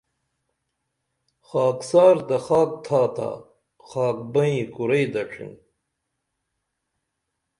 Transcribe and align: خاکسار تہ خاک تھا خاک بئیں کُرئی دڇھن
خاکسار 1.47 2.15
تہ 2.27 2.37
خاک 2.45 2.71
تھا 2.85 3.31
خاک 3.89 4.17
بئیں 4.33 4.63
کُرئی 4.73 5.05
دڇھن 5.13 5.51